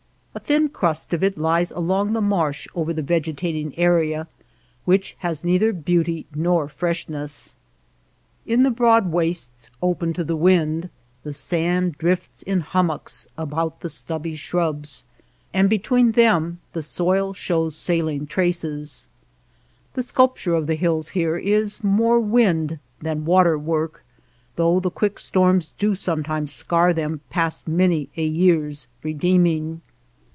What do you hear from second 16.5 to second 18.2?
the soil shows saline 4 THE LAND OF LITTLE